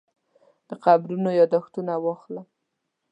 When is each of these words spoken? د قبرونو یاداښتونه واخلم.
د 0.67 0.69
قبرونو 0.85 1.29
یاداښتونه 1.39 1.93
واخلم. 2.03 2.47